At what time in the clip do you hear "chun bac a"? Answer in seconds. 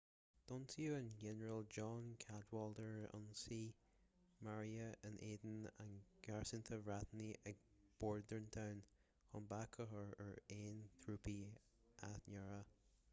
8.97-9.91